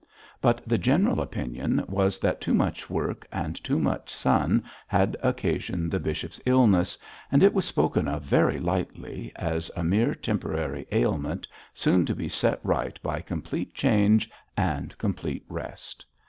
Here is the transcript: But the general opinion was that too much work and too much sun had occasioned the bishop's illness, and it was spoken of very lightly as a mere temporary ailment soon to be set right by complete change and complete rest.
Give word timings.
But 0.41 0.61
the 0.67 0.79
general 0.79 1.21
opinion 1.21 1.85
was 1.87 2.17
that 2.21 2.41
too 2.41 2.55
much 2.55 2.89
work 2.89 3.27
and 3.31 3.63
too 3.63 3.77
much 3.77 4.09
sun 4.09 4.63
had 4.87 5.15
occasioned 5.21 5.91
the 5.91 5.99
bishop's 5.99 6.41
illness, 6.43 6.97
and 7.31 7.43
it 7.43 7.53
was 7.53 7.65
spoken 7.65 8.07
of 8.07 8.23
very 8.23 8.57
lightly 8.57 9.31
as 9.35 9.69
a 9.75 9.83
mere 9.83 10.15
temporary 10.15 10.87
ailment 10.91 11.47
soon 11.75 12.03
to 12.07 12.15
be 12.15 12.27
set 12.29 12.59
right 12.63 12.97
by 13.03 13.21
complete 13.21 13.75
change 13.75 14.27
and 14.57 14.97
complete 14.97 15.45
rest. 15.47 16.03